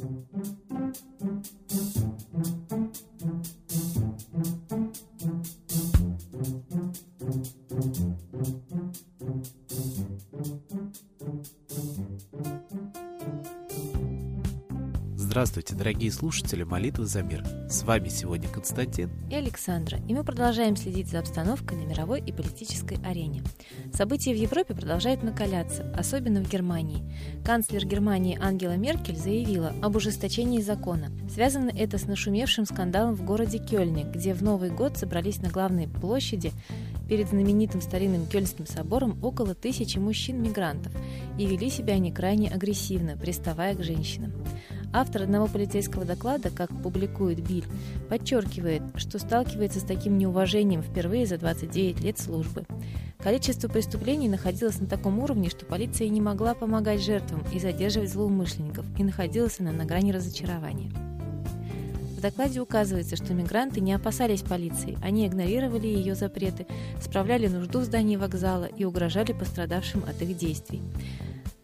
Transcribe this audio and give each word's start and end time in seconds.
Thank 0.00 0.12
you. 0.12 0.29
Здравствуйте, 15.30 15.76
дорогие 15.76 16.10
слушатели 16.10 16.64
«Молитвы 16.64 17.06
за 17.06 17.22
мир». 17.22 17.44
С 17.68 17.84
вами 17.84 18.08
сегодня 18.08 18.48
Константин 18.48 19.10
и 19.30 19.36
Александра, 19.36 20.00
и 20.08 20.12
мы 20.12 20.24
продолжаем 20.24 20.74
следить 20.74 21.08
за 21.08 21.20
обстановкой 21.20 21.78
на 21.78 21.88
мировой 21.88 22.20
и 22.20 22.32
политической 22.32 22.98
арене. 23.04 23.44
События 23.92 24.32
в 24.32 24.36
Европе 24.36 24.74
продолжают 24.74 25.22
накаляться, 25.22 25.88
особенно 25.96 26.42
в 26.42 26.50
Германии. 26.50 27.04
Канцлер 27.44 27.86
Германии 27.86 28.40
Ангела 28.42 28.76
Меркель 28.76 29.14
заявила 29.14 29.72
об 29.80 29.94
ужесточении 29.94 30.60
закона. 30.60 31.12
Связано 31.32 31.70
это 31.70 31.96
с 31.96 32.08
нашумевшим 32.08 32.66
скандалом 32.66 33.14
в 33.14 33.24
городе 33.24 33.58
Кёльне, 33.58 34.10
где 34.12 34.34
в 34.34 34.42
Новый 34.42 34.70
год 34.70 34.98
собрались 34.98 35.40
на 35.40 35.48
главной 35.48 35.86
площади 35.86 36.50
перед 37.10 37.28
знаменитым 37.28 37.80
старинным 37.80 38.24
Кёльнским 38.24 38.66
собором 38.66 39.18
около 39.20 39.56
тысячи 39.56 39.98
мужчин-мигрантов, 39.98 40.92
и 41.36 41.44
вели 41.44 41.68
себя 41.68 41.94
они 41.94 42.12
крайне 42.12 42.48
агрессивно, 42.48 43.16
приставая 43.16 43.74
к 43.74 43.82
женщинам. 43.82 44.32
Автор 44.92 45.22
одного 45.22 45.48
полицейского 45.48 46.04
доклада, 46.04 46.50
как 46.50 46.70
публикует 46.82 47.40
Биль, 47.40 47.64
подчеркивает, 48.08 48.82
что 48.94 49.18
сталкивается 49.18 49.80
с 49.80 49.84
таким 49.84 50.18
неуважением 50.18 50.82
впервые 50.82 51.26
за 51.26 51.36
29 51.36 52.00
лет 52.00 52.18
службы. 52.18 52.64
Количество 53.18 53.66
преступлений 53.66 54.28
находилось 54.28 54.78
на 54.78 54.86
таком 54.86 55.18
уровне, 55.18 55.50
что 55.50 55.66
полиция 55.66 56.08
не 56.08 56.20
могла 56.20 56.54
помогать 56.54 57.02
жертвам 57.02 57.44
и 57.52 57.58
задерживать 57.58 58.10
злоумышленников, 58.10 58.86
и 58.96 59.02
находилась 59.02 59.58
она 59.58 59.72
на 59.72 59.84
грани 59.84 60.12
разочарования. 60.12 61.09
В 62.20 62.22
докладе 62.22 62.60
указывается, 62.60 63.16
что 63.16 63.32
мигранты 63.32 63.80
не 63.80 63.94
опасались 63.94 64.42
полиции, 64.42 64.98
они 65.02 65.26
игнорировали 65.26 65.86
ее 65.86 66.14
запреты, 66.14 66.66
справляли 67.00 67.46
нужду 67.46 67.78
в 67.80 67.84
здании 67.84 68.16
вокзала 68.16 68.66
и 68.66 68.84
угрожали 68.84 69.32
пострадавшим 69.32 70.04
от 70.06 70.20
их 70.20 70.36
действий. 70.36 70.82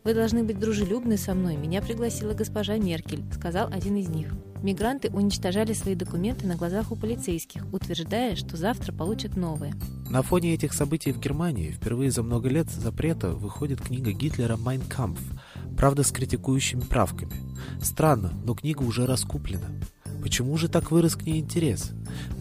«Вы 0.02 0.14
должны 0.14 0.44
быть 0.44 0.58
дружелюбны 0.58 1.18
со 1.18 1.34
мной. 1.34 1.56
Меня 1.56 1.82
пригласила 1.82 2.32
госпожа 2.32 2.78
Меркель»,— 2.78 3.22
сказал 3.34 3.68
один 3.70 3.96
из 3.96 4.08
них. 4.08 4.32
Мигранты 4.62 5.10
уничтожали 5.10 5.74
свои 5.74 5.94
документы 5.94 6.46
на 6.46 6.56
глазах 6.56 6.90
у 6.90 6.96
полицейских, 6.96 7.66
утверждая, 7.70 8.34
что 8.34 8.56
завтра 8.56 8.94
получат 8.94 9.36
новые. 9.36 9.74
На 10.08 10.22
фоне 10.22 10.54
этих 10.54 10.72
событий 10.72 11.12
в 11.12 11.20
Германии 11.20 11.70
впервые 11.70 12.10
за 12.10 12.22
много 12.22 12.48
лет 12.48 12.70
запрета 12.70 13.32
выходит 13.32 13.82
книга 13.82 14.12
Гитлера 14.12 14.56
«Майн 14.56 14.80
Кампф», 14.80 15.20
правда 15.76 16.02
с 16.02 16.10
критикующими 16.10 16.80
правками. 16.80 17.34
Странно, 17.82 18.32
но 18.42 18.54
книга 18.54 18.80
уже 18.84 19.04
раскуплена. 19.04 19.66
Почему 20.26 20.56
же 20.56 20.66
так 20.66 20.90
вырос 20.90 21.14
к 21.14 21.22
ней 21.22 21.38
интерес? 21.38 21.92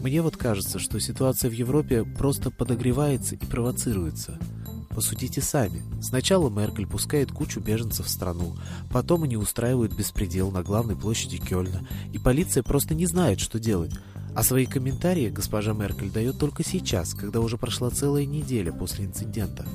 Мне 0.02 0.20
вот 0.20 0.36
кажется, 0.36 0.80
что 0.80 0.98
ситуация 0.98 1.48
в 1.48 1.52
Европе 1.52 2.02
просто 2.02 2.50
подогревается 2.50 3.36
и 3.36 3.46
провоцируется– 3.46 4.40
Посудите 4.96 5.42
сами. 5.42 5.82
Сначала 6.00 6.48
Меркель 6.48 6.86
пускает 6.86 7.30
кучу 7.30 7.60
беженцев 7.60 8.06
в 8.06 8.08
страну, 8.08 8.56
потом 8.90 9.24
они 9.24 9.36
устраивают 9.36 9.92
беспредел 9.92 10.50
на 10.50 10.62
главной 10.62 10.96
площади 10.96 11.36
Кёльна, 11.36 11.86
и 12.14 12.18
полиция 12.18 12.62
просто 12.62 12.94
не 12.94 13.04
знает, 13.04 13.38
что 13.38 13.60
делать. 13.60 13.92
А 14.34 14.42
свои 14.42 14.64
комментарии 14.64 15.28
госпожа 15.28 15.74
Меркель 15.74 16.10
дает 16.10 16.38
только 16.38 16.64
сейчас, 16.64 17.12
когда 17.12 17.40
уже 17.40 17.58
прошла 17.58 17.90
целая 17.90 18.24
неделя 18.24 18.72
после 18.72 19.04
инцидента. 19.04 19.66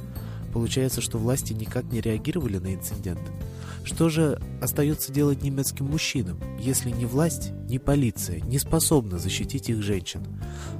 Получается, 0.53 1.01
что 1.01 1.17
власти 1.17 1.53
никак 1.53 1.85
не 1.85 2.01
реагировали 2.01 2.57
на 2.57 2.73
инцидент. 2.73 3.21
Что 3.83 4.09
же 4.09 4.39
остается 4.61 5.11
делать 5.11 5.41
немецким 5.41 5.87
мужчинам, 5.87 6.39
если 6.59 6.91
ни 6.91 7.05
власть, 7.05 7.51
ни 7.67 7.77
полиция 7.77 8.41
не 8.41 8.59
способны 8.59 9.17
защитить 9.17 9.69
их 9.69 9.81
женщин? 9.81 10.25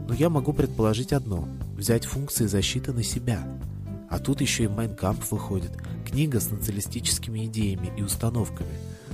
Но 0.08 0.14
я 0.14 0.30
могу 0.30 0.54
предположить 0.54 1.14
одно– 1.14 1.48
взять 1.76 2.06
функции 2.06 2.46
защиты 2.46 2.94
на 2.94 3.04
себя– 3.04 3.44
а 4.12 4.20
тут 4.20 4.42
еще 4.42 4.66
и 4.66 4.68
Майнкамп 4.68 5.24
выходит, 5.32 5.72
книга 6.06 6.42
с 6.42 6.52
националистическими 6.52 7.46
идеями 7.46 7.94
и 7.96 8.04
установками. 8.04 8.70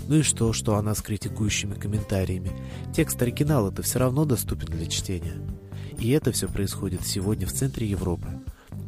Ну 0.07 0.15
и 0.15 0.21
что, 0.23 0.53
что 0.53 0.75
она 0.75 0.95
с 0.95 1.03
критикующими 1.03 1.75
комментариями? 1.75 2.51
Текст 2.95 3.21
оригинала-то 3.21 3.83
все 3.83 3.99
равно 3.99 4.25
доступен 4.25 4.65
для 4.69 4.87
чтения. 4.87 5.35
И 5.99 6.09
это 6.09 6.31
все 6.31 6.47
происходит 6.47 7.05
сегодня 7.05 7.45
в 7.45 7.53
центре 7.53 7.85
Европы. 7.85 8.27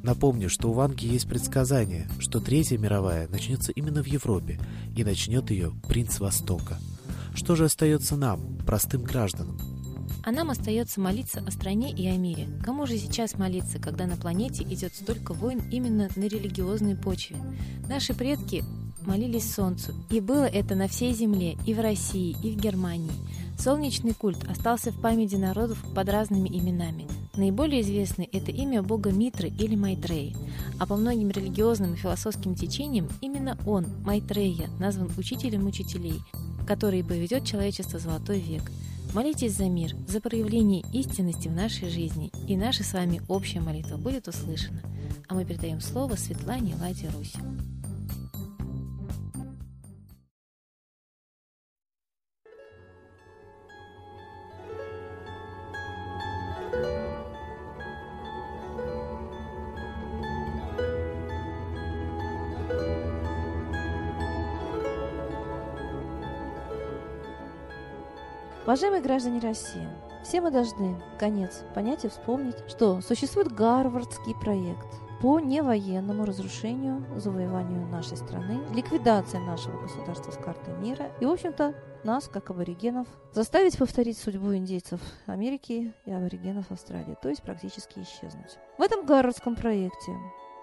Напомню, 0.03 0.49
что 0.49 0.69
у 0.69 0.73
Ванги 0.73 1.05
есть 1.05 1.27
предсказание, 1.27 2.09
что 2.19 2.39
Третья 2.39 2.77
мировая 2.77 3.27
начнется 3.27 3.71
именно 3.71 4.01
в 4.01 4.07
Европе, 4.07 4.59
и 4.95 5.03
начнет 5.03 5.51
ее 5.51 5.71
принц 5.87 6.19
Востока. 6.19 6.77
Что 7.33 7.55
же 7.55 7.65
остается 7.65 8.15
нам, 8.15 8.57
простым 8.65 9.03
гражданам? 9.03 9.59
А 10.23 10.31
нам 10.31 10.49
остается 10.49 10.99
молиться 10.99 11.41
о 11.45 11.51
стране 11.51 11.91
и 11.91 12.07
о 12.07 12.17
мире. 12.17 12.47
Кому 12.63 12.85
же 12.85 12.97
сейчас 12.97 13.37
молиться, 13.37 13.79
когда 13.79 14.05
на 14.05 14.17
планете 14.17 14.63
идет 14.63 14.93
столько 14.93 15.33
войн 15.33 15.61
именно 15.71 16.09
на 16.15 16.23
религиозной 16.23 16.95
почве? 16.95 17.37
Наши 17.87 18.13
предки 18.13 18.63
молились 19.01 19.53
Солнцу, 19.53 19.93
и 20.09 20.19
было 20.19 20.45
это 20.45 20.75
на 20.75 20.87
всей 20.87 21.13
Земле, 21.13 21.57
и 21.65 21.73
в 21.73 21.79
России, 21.79 22.35
и 22.43 22.51
в 22.51 22.59
Германии. 22.59 23.11
Солнечный 23.59 24.13
культ 24.13 24.49
остался 24.49 24.91
в 24.91 25.01
памяти 25.01 25.35
народов 25.35 25.83
под 25.93 26.07
разными 26.09 26.47
именами. 26.47 27.07
Наиболее 27.35 27.81
известный– 27.81 28.25
это 28.31 28.51
имя 28.51 28.81
бога 28.81 29.11
Митры 29.11 29.49
или 29.49 29.75
Майтреи, 29.75 30.35
а 30.79 30.87
по 30.87 30.95
многим 30.95 31.29
религиозным 31.29 31.93
и 31.93 31.97
философским 31.97 32.55
течениям 32.55 33.09
именно 33.21 33.57
он, 33.67 33.85
Майтрея, 34.03 34.69
назван 34.79 35.11
учителем 35.17 35.67
учителей, 35.67 36.21
который 36.65 37.03
поведет 37.03 37.45
человечество 37.45 37.99
золотой 37.99 38.39
век– 38.39 38.63
Молитесь 39.13 39.53
за 39.53 39.65
мир, 39.65 39.95
за 40.07 40.21
проявление 40.21 40.83
истинности 40.93 41.47
в 41.47 41.53
нашей 41.53 41.89
жизни, 41.89 42.31
и 42.47 42.55
наша 42.55 42.83
с 42.83 42.93
вами 42.93 43.21
общая 43.27 43.59
молитва 43.59 43.97
будет 43.97 44.27
услышана. 44.27 44.81
А 45.27 45.33
мы 45.33 45.45
передаем 45.45 45.81
слово 45.81 46.15
Светлане 46.15 46.75
Ладе 46.79 47.09
Русь. 47.09 47.33
Уважаемые 68.65 69.01
граждане 69.01 69.39
России, 69.39 69.87
все 70.23 70.41
мы 70.41 70.51
должны, 70.51 71.01
конец, 71.17 71.63
понять 71.73 72.05
и 72.05 72.09
вспомнить, 72.09 72.57
что 72.67 73.01
существует 73.01 73.51
Гарвардский 73.51 74.35
проект 74.35 74.87
по 75.21 75.39
невоенному 75.39 76.25
разрушению, 76.25 77.03
завоеванию 77.17 77.87
нашей 77.87 78.17
страны, 78.17 78.59
ликвидация 78.73 79.41
нашего 79.41 79.81
государства 79.81 80.31
с 80.31 80.37
карты 80.37 80.71
мира 80.71 81.11
и, 81.19 81.25
в 81.25 81.31
общем-то, 81.31 81.73
нас, 82.03 82.27
как 82.27 82.49
аборигенов, 82.49 83.07
заставить 83.33 83.77
повторить 83.77 84.17
судьбу 84.17 84.53
индейцев 84.55 85.01
Америки 85.25 85.93
и 86.05 86.11
аборигенов 86.11 86.71
Австралии, 86.71 87.17
то 87.21 87.29
есть 87.29 87.41
практически 87.41 87.99
исчезнуть. 87.99 88.57
В 88.77 88.81
этом 88.81 89.05
Гарвардском 89.05 89.55
проекте 89.55 90.11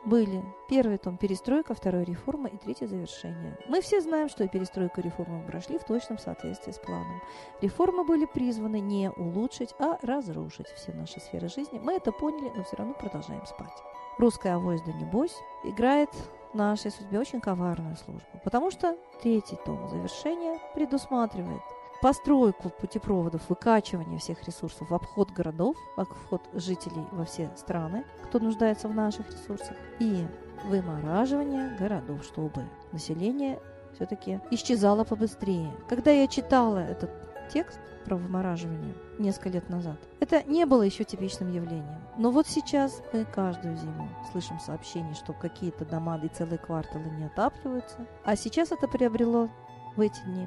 были 0.06 0.42
первый 0.68 0.98
том 0.98 1.16
«Перестройка», 1.16 1.74
второй 1.74 2.04
«Реформа» 2.04 2.48
и 2.48 2.56
третье 2.56 2.86
«Завершение». 2.86 3.58
Мы 3.68 3.80
все 3.80 4.00
знаем, 4.00 4.28
что 4.28 4.44
и 4.44 4.48
перестройка 4.48 5.00
и 5.00 5.04
реформа 5.04 5.42
прошли 5.42 5.78
в 5.78 5.84
точном 5.84 6.18
соответствии 6.18 6.72
с 6.72 6.78
планом. 6.78 7.20
Реформы 7.60 8.04
были 8.04 8.24
призваны 8.24 8.80
не 8.80 9.10
улучшить, 9.10 9.74
а 9.78 9.98
разрушить 10.02 10.68
все 10.68 10.92
наши 10.92 11.20
сферы 11.20 11.48
жизни. 11.48 11.80
Мы 11.82 11.94
это 11.94 12.12
поняли, 12.12 12.52
но 12.56 12.62
все 12.62 12.76
равно 12.76 12.94
продолжаем 12.94 13.44
спать. 13.46 13.82
Русская 14.18 14.54
авось 14.54 14.80
да 14.82 14.92
небось 14.92 15.36
играет 15.64 16.10
нашей 16.54 16.90
судьбе 16.90 17.18
очень 17.18 17.40
коварную 17.40 17.96
службу, 17.96 18.40
потому 18.44 18.70
что 18.70 18.96
третий 19.22 19.58
том 19.66 19.88
«Завершение» 19.88 20.58
предусматривает 20.74 21.62
постройку 22.00 22.70
путепроводов, 22.70 23.42
выкачивание 23.48 24.18
всех 24.18 24.42
ресурсов 24.44 24.90
в 24.90 24.94
обход 24.94 25.30
городов, 25.30 25.76
в 25.96 26.00
обход 26.00 26.42
жителей 26.54 27.04
во 27.12 27.24
все 27.24 27.50
страны, 27.56 28.04
кто 28.24 28.38
нуждается 28.38 28.88
в 28.88 28.94
наших 28.94 29.30
ресурсах, 29.30 29.76
и 29.98 30.26
вымораживание 30.64 31.76
городов, 31.78 32.24
чтобы 32.24 32.64
население 32.92 33.60
все-таки 33.94 34.40
исчезало 34.50 35.04
побыстрее. 35.04 35.72
Когда 35.88 36.10
я 36.10 36.26
читала 36.26 36.78
этот 36.78 37.10
текст 37.52 37.80
про 38.04 38.16
вымораживание 38.16 38.94
несколько 39.18 39.48
лет 39.48 39.68
назад, 39.68 39.96
это 40.20 40.42
не 40.44 40.64
было 40.66 40.82
еще 40.82 41.04
типичным 41.04 41.52
явлением. 41.52 42.00
Но 42.18 42.30
вот 42.30 42.46
сейчас 42.46 43.02
мы 43.12 43.24
каждую 43.24 43.76
зиму 43.76 44.08
слышим 44.32 44.60
сообщения, 44.60 45.14
что 45.14 45.32
какие-то 45.32 45.84
дома 45.84 46.18
и 46.22 46.28
целые 46.28 46.58
кварталы 46.58 47.06
не 47.10 47.24
отапливаются. 47.24 48.06
А 48.24 48.36
сейчас 48.36 48.72
это 48.72 48.86
приобрело 48.88 49.48
в 49.96 50.00
эти 50.00 50.20
дни 50.24 50.46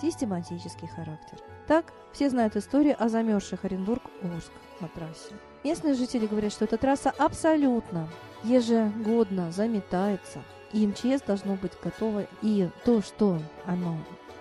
систематический 0.00 0.88
характер. 0.88 1.38
Так, 1.66 1.92
все 2.12 2.30
знают 2.30 2.56
историю 2.56 2.96
о 2.98 3.08
замерзших 3.08 3.64
Оренбург-Орск 3.64 4.52
на 4.80 4.88
трассе. 4.88 5.34
Местные 5.62 5.94
жители 5.94 6.26
говорят, 6.26 6.52
что 6.52 6.64
эта 6.64 6.76
трасса 6.76 7.12
абсолютно 7.16 8.08
ежегодно 8.42 9.52
заметается, 9.52 10.42
и 10.72 10.86
МЧС 10.86 11.22
должно 11.26 11.56
быть 11.56 11.72
готово, 11.82 12.26
и 12.42 12.68
то, 12.84 13.02
что 13.02 13.38
оно 13.66 13.96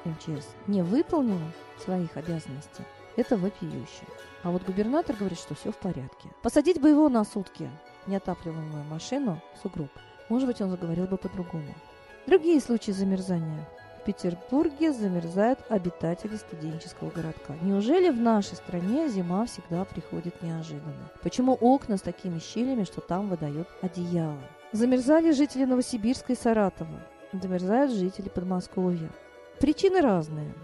МЧС 0.05 0.47
не 0.67 0.81
выполнила 0.81 1.51
своих 1.83 2.15
обязанностей, 2.15 2.83
это 3.15 3.37
вопиюще. 3.37 4.05
А 4.43 4.51
вот 4.51 4.63
губернатор 4.63 5.15
говорит, 5.15 5.39
что 5.39 5.55
все 5.55 5.71
в 5.71 5.77
порядке. 5.77 6.29
Посадить 6.41 6.79
бы 6.79 6.89
его 6.89 7.09
на 7.09 7.25
сутки 7.25 7.69
неотапливаемую 8.07 8.85
машину 8.85 9.41
в 9.55 9.61
сугроб. 9.61 9.89
Может 10.29 10.47
быть, 10.47 10.61
он 10.61 10.69
заговорил 10.69 11.07
бы 11.07 11.17
по-другому. 11.17 11.73
Другие 12.27 12.61
случаи 12.61 12.91
замерзания. 12.91 13.67
Петербурге 14.09 14.91
замерзают 14.91 15.59
обитатели 15.69 16.35
студенческого 16.35 17.11
городка. 17.11 17.53
Неужели 17.61 18.09
в 18.09 18.19
нашей 18.19 18.55
стране 18.55 19.07
зима 19.07 19.45
всегда 19.45 19.85
приходит 19.85 20.41
неожиданно? 20.41 21.11
Почему 21.21 21.53
окна 21.53 21.95
с 21.95 22.01
такими 22.01 22.39
щелями, 22.39 22.85
что 22.85 23.01
там 23.01 23.29
выдают 23.29 23.67
одеяло? 23.83 24.39
Замерзали 24.71 25.29
жители 25.31 25.65
Новосибирска 25.65 26.33
и 26.33 26.35
Саратова. 26.35 26.99
Замерзают 27.33 27.91
жители 27.91 28.29
Подмосковья. 28.29 29.11
Причины 29.59 30.01
разные. 30.01 30.55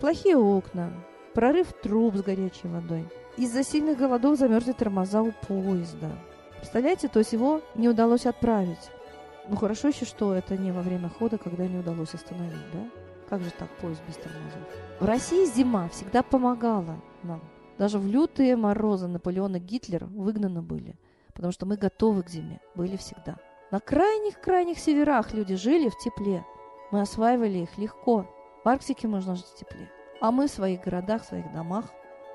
Плохие 0.00 0.36
окна, 0.36 0.92
прорыв 1.32 1.72
труб 1.72 2.16
с 2.16 2.22
горячей 2.22 2.66
водой. 2.66 3.08
Из-за 3.36 3.62
сильных 3.62 3.98
голодов 3.98 4.36
замерзли 4.36 4.72
тормоза 4.72 5.22
у 5.22 5.30
поезда. 5.46 6.10
Представляете, 6.56 7.06
то 7.06 7.20
есть 7.20 7.32
его 7.32 7.62
не 7.76 7.88
удалось 7.88 8.26
отправить. 8.26 8.90
Ну 9.48 9.56
хорошо 9.56 9.88
еще, 9.88 10.04
что 10.04 10.34
это 10.34 10.56
не 10.56 10.72
во 10.72 10.82
время 10.82 11.08
хода, 11.08 11.38
когда 11.38 11.66
не 11.66 11.78
удалось 11.78 12.14
остановить, 12.14 12.70
да? 12.72 12.88
Как 13.28 13.42
же 13.42 13.50
так 13.50 13.68
поезд 13.78 14.02
без 14.06 14.16
тормозов? 14.16 14.60
В 14.98 15.04
России 15.04 15.44
зима 15.46 15.88
всегда 15.88 16.22
помогала 16.22 17.00
нам. 17.22 17.40
Даже 17.78 17.98
в 17.98 18.06
лютые 18.06 18.56
морозы 18.56 19.06
Наполеон 19.06 19.56
и 19.56 19.58
Гитлер 19.58 20.04
выгнаны 20.04 20.62
были, 20.62 20.96
потому 21.32 21.52
что 21.52 21.64
мы 21.64 21.76
готовы 21.76 22.22
к 22.22 22.28
зиме, 22.28 22.60
были 22.74 22.96
всегда. 22.96 23.36
На 23.70 23.80
крайних-крайних 23.80 24.78
северах 24.78 25.32
люди 25.32 25.54
жили 25.54 25.88
в 25.88 25.96
тепле. 25.98 26.44
Мы 26.90 27.00
осваивали 27.00 27.58
их 27.58 27.78
легко. 27.78 28.26
В 28.64 28.68
Арктике 28.68 29.06
можно 29.06 29.36
жить 29.36 29.46
в 29.46 29.56
тепле. 29.56 29.88
А 30.20 30.32
мы 30.32 30.48
в 30.48 30.50
своих 30.50 30.82
городах, 30.82 31.22
в 31.22 31.26
своих 31.26 31.50
домах 31.52 31.86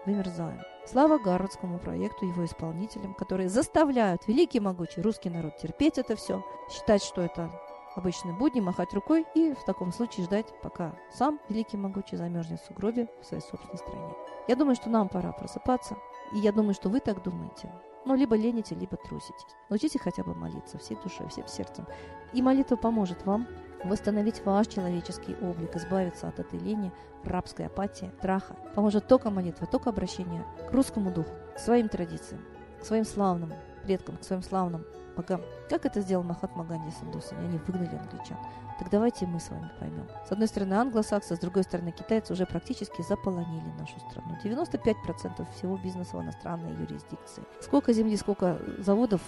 вымерзаем. 0.06 0.62
Слава 0.88 1.18
Гарвардскому 1.18 1.80
проекту, 1.80 2.28
его 2.28 2.46
исполнителям, 2.46 3.16
которые 3.16 3.50
заставляют 3.50 4.28
великий 4.28 4.60
могучий 4.60 5.02
русский 5.02 5.32
народ 5.32 5.58
терпеть 5.58 5.98
это 5.98 6.16
все, 6.16 6.46
считать, 6.70 7.04
что 7.04 7.22
это 7.22 7.50
обычные 7.96 8.36
будни, 8.36 8.60
махать 8.60 8.94
рукой 8.94 9.26
и 9.34 9.54
в 9.54 9.64
таком 9.66 9.92
случае 9.92 10.26
ждать, 10.26 10.46
пока 10.62 10.94
сам 11.12 11.40
великий 11.50 11.78
могучий 11.78 12.18
замерзнет 12.18 12.62
в 12.62 12.66
сугробе 12.68 13.10
в 13.20 13.26
своей 13.26 13.42
собственной 13.42 13.80
стране. 13.80 14.14
Я 14.48 14.56
думаю, 14.56 14.76
что 14.76 14.92
нам 14.92 15.10
пора 15.10 15.32
просыпаться, 15.32 15.98
и 16.34 16.38
я 16.38 16.52
думаю, 16.52 16.76
что 16.76 16.90
вы 16.90 17.00
так 17.00 17.24
думаете. 17.24 17.72
Ну, 18.06 18.14
либо 18.14 18.36
лените, 18.36 18.76
либо 18.76 18.96
трусите. 18.98 19.34
Научите 19.70 19.98
хотя 19.98 20.24
бы 20.24 20.36
молиться 20.36 20.78
всей 20.78 20.98
душой, 21.04 21.28
всем 21.30 21.48
сердцем. 21.48 21.88
И 22.32 22.44
молитва 22.44 22.76
поможет 22.76 23.26
вам 23.26 23.48
восстановить 23.90 24.44
ваш 24.46 24.68
человеческий 24.68 25.36
облик, 25.42 25.76
избавиться 25.76 26.28
от 26.28 26.40
этой 26.40 26.60
лени, 26.60 26.92
рабской 27.24 27.68
апатии, 27.68 28.12
страха. 28.20 28.56
Поможет 28.76 29.08
только 29.08 29.30
молитва, 29.30 29.68
только 29.68 29.90
обращение 29.90 30.44
к 30.70 30.72
русскому 30.72 31.12
духу, 31.12 31.32
к 31.56 31.60
своим 31.60 31.90
традициям, 31.90 32.42
к 32.82 32.86
своим 32.86 33.06
славным 33.06 33.54
предкам, 33.84 34.18
к 34.18 34.24
своим 34.24 34.42
славным 34.42 34.86
богам. 35.16 35.42
Как 35.70 35.86
это 35.86 36.02
сделал 36.02 36.24
Махатма 36.24 36.66
Ганди 36.66 36.92
с 36.92 37.04
индусами? 37.04 37.48
Они 37.48 37.58
выгнали 37.58 37.96
англичан. 37.96 38.38
Так 38.78 38.90
давайте 38.90 39.26
мы 39.26 39.40
с 39.40 39.50
вами 39.50 39.72
поймем. 39.80 40.08
С 40.28 40.32
одной 40.32 40.48
стороны 40.48 40.74
англосаксы, 40.74 41.36
с 41.36 41.40
другой 41.40 41.64
стороны 41.64 41.92
китайцы 41.92 42.34
уже 42.34 42.46
практически 42.46 43.02
заполонили 43.02 43.72
нашу 43.80 43.98
страну. 44.10 44.38
95% 44.44 45.48
всего 45.56 45.78
бизнеса 45.78 46.18
в 46.18 46.22
иностранной 46.22 46.74
юрисдикции. 46.74 47.44
Сколько 47.62 47.94
земли, 47.94 48.18
сколько 48.18 48.60
заводов, 48.80 49.22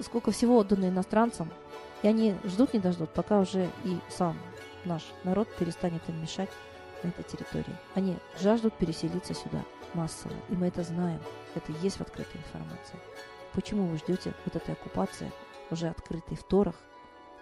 сколько 0.00 0.30
всего 0.30 0.58
отдано 0.58 0.86
иностранцам, 0.86 1.50
и 2.02 2.08
они 2.08 2.34
ждут 2.44 2.74
не 2.74 2.80
дождут, 2.80 3.10
пока 3.10 3.40
уже 3.40 3.70
и 3.84 3.98
сам 4.08 4.36
наш 4.84 5.02
народ 5.24 5.48
перестанет 5.56 6.02
им 6.08 6.20
мешать 6.20 6.50
на 7.02 7.08
этой 7.08 7.24
территории. 7.24 7.76
Они 7.94 8.16
жаждут 8.40 8.74
переселиться 8.74 9.34
сюда 9.34 9.62
массово, 9.94 10.34
и 10.48 10.54
мы 10.54 10.68
это 10.68 10.82
знаем. 10.82 11.20
Это 11.54 11.72
есть 11.82 11.98
в 11.98 12.00
открытой 12.00 12.40
информации. 12.40 12.98
Почему 13.52 13.86
вы 13.86 13.98
ждете 13.98 14.34
вот 14.44 14.56
этой 14.56 14.72
оккупации, 14.72 15.30
уже 15.70 15.88
открытой 15.88 16.36
в 16.36 16.42
Торах, 16.44 16.76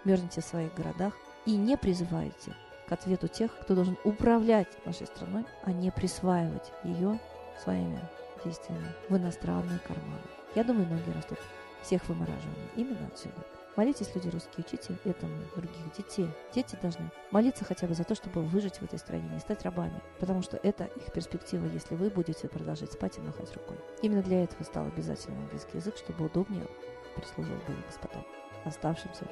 мерзнете 0.03 0.41
в 0.41 0.45
своих 0.45 0.73
городах 0.73 1.13
и 1.45 1.55
не 1.55 1.77
призываете 1.77 2.55
к 2.87 2.91
ответу 2.91 3.27
тех, 3.27 3.57
кто 3.61 3.75
должен 3.75 3.97
управлять 4.03 4.67
нашей 4.85 5.07
страной, 5.07 5.45
а 5.63 5.71
не 5.71 5.91
присваивать 5.91 6.71
ее 6.83 7.19
своими 7.63 8.01
действиями 8.43 8.93
в 9.07 9.15
иностранные 9.15 9.79
карманы. 9.79 10.21
Я 10.55 10.63
думаю, 10.63 10.87
ноги 10.87 11.15
растут 11.15 11.39
всех 11.81 12.07
вымораживаний 12.07 12.69
именно 12.75 13.07
отсюда. 13.07 13.35
Молитесь, 13.77 14.13
люди 14.13 14.27
русские, 14.27 14.65
учите 14.67 14.97
этому 15.05 15.33
других 15.55 15.93
детей. 15.95 16.29
Дети 16.53 16.77
должны 16.81 17.09
молиться 17.31 17.63
хотя 17.63 17.87
бы 17.87 17.93
за 17.93 18.03
то, 18.03 18.15
чтобы 18.15 18.41
выжить 18.41 18.77
в 18.77 18.83
этой 18.83 18.99
стране, 18.99 19.29
не 19.29 19.39
стать 19.39 19.63
рабами. 19.63 20.01
Потому 20.19 20.41
что 20.41 20.57
это 20.57 20.85
их 20.85 21.11
перспектива, 21.13 21.65
если 21.67 21.95
вы 21.95 22.09
будете 22.09 22.49
продолжать 22.49 22.91
спать 22.91 23.17
и 23.17 23.21
махать 23.21 23.53
рукой. 23.53 23.77
Именно 24.01 24.23
для 24.23 24.43
этого 24.43 24.63
стал 24.63 24.87
обязательным 24.87 25.39
английский 25.43 25.77
язык, 25.77 25.95
чтобы 25.97 26.25
удобнее 26.25 26.67
прислуживал 27.15 27.59
были 27.65 27.81
господам, 27.87 28.25
оставшимся 28.65 29.25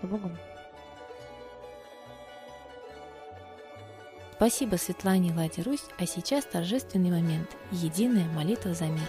в 0.00 0.06
Богом. 0.06 0.38
Спасибо 4.36 4.76
Светлане 4.76 5.32
Ладе 5.34 5.62
Русь, 5.62 5.84
а 5.98 6.06
сейчас 6.06 6.44
торжественный 6.44 7.10
момент– 7.10 7.48
единая 7.70 8.26
молитва 8.32 8.74
за 8.74 8.86
мир. 8.86 9.08